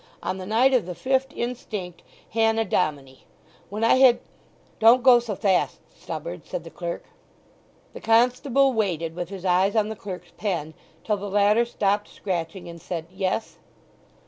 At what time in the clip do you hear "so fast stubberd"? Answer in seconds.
5.19-6.43